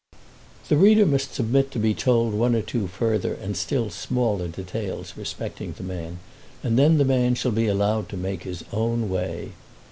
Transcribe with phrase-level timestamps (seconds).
[0.67, 5.13] The reader must submit to be told one or two further and still smaller details
[5.15, 6.17] respecting the man,
[6.63, 9.51] and then the man shall be allowed to make his own way.